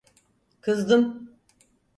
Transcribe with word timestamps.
Kızdım. 0.61 1.31